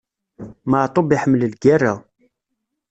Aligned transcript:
Maɛṭub 0.69 1.09
iḥemmel 1.11 1.41
lgerra. 1.51 1.93